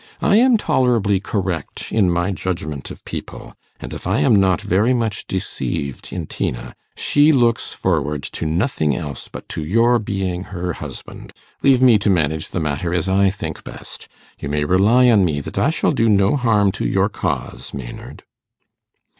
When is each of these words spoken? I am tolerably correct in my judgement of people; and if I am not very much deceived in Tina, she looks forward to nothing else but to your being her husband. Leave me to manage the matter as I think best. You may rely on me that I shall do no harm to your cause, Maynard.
I 0.23 0.37
am 0.37 0.57
tolerably 0.57 1.19
correct 1.19 1.91
in 1.91 2.09
my 2.09 2.31
judgement 2.31 2.89
of 2.89 3.05
people; 3.05 3.53
and 3.79 3.93
if 3.93 4.07
I 4.07 4.21
am 4.21 4.35
not 4.35 4.59
very 4.59 4.95
much 4.95 5.27
deceived 5.27 6.11
in 6.11 6.25
Tina, 6.25 6.73
she 6.97 7.31
looks 7.31 7.73
forward 7.73 8.23
to 8.23 8.47
nothing 8.47 8.95
else 8.95 9.27
but 9.27 9.47
to 9.49 9.63
your 9.63 9.99
being 9.99 10.45
her 10.45 10.73
husband. 10.73 11.33
Leave 11.61 11.83
me 11.83 11.99
to 11.99 12.09
manage 12.09 12.49
the 12.49 12.59
matter 12.59 12.91
as 12.95 13.07
I 13.07 13.29
think 13.29 13.63
best. 13.63 14.07
You 14.39 14.49
may 14.49 14.63
rely 14.63 15.07
on 15.07 15.23
me 15.23 15.39
that 15.39 15.59
I 15.59 15.69
shall 15.69 15.91
do 15.91 16.09
no 16.09 16.35
harm 16.35 16.71
to 16.81 16.85
your 16.87 17.07
cause, 17.07 17.71
Maynard. 17.71 18.23